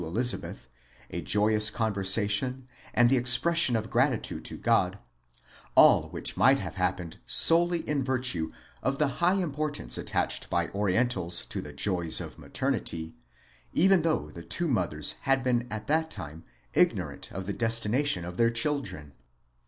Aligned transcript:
Elizabeth, 0.03 0.67
a 1.11 1.21
joyous 1.21 1.69
conversation, 1.69 2.67
and 2.91 3.07
the 3.07 3.17
expression 3.17 3.75
of 3.75 3.91
gratitude 3.91 4.43
to 4.43 4.57
God; 4.57 4.97
all 5.75 6.09
which 6.09 6.35
might 6.35 6.57
have 6.57 6.73
happened 6.73 7.19
solely 7.27 7.87
in 7.87 8.03
virtue 8.03 8.51
of 8.81 8.97
the 8.97 9.07
high 9.21 9.35
importance 9.35 9.99
attached 9.99 10.49
by 10.49 10.69
Orientals 10.69 11.45
to 11.45 11.61
the 11.61 11.71
joys 11.71 12.19
of 12.19 12.39
maternity, 12.39 13.13
even 13.73 14.01
though 14.01 14.31
the 14.31 14.41
two 14.41 14.67
mothers 14.67 15.11
had 15.21 15.43
been 15.43 15.67
at 15.69 15.85
that 15.85 16.09
time 16.09 16.45
ignorant 16.73 17.31
of 17.31 17.45
the 17.45 17.53
destination 17.53 18.25
of 18.25 18.37
their 18.37 18.49
children. 18.49 19.11